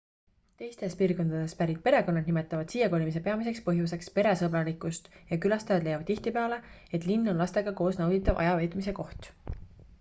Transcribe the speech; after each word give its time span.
teistest 0.59 0.95
piirkondadest 1.01 1.57
pärit 1.59 1.81
perekonnad 1.87 2.29
nimetavad 2.29 2.73
siiakolimise 2.75 3.21
peamiseks 3.27 3.61
põhjuseks 3.69 4.09
peresõbralikkust 4.17 5.09
ja 5.33 5.39
külastajad 5.45 5.87
leiavad 5.89 6.09
tihtipeale 6.11 6.61
et 6.99 7.09
linn 7.11 7.33
on 7.35 7.41
lastega 7.45 7.79
koos 7.83 8.01
nauditav 8.05 8.45
ajaveetmise 8.47 9.01
koht 9.03 9.35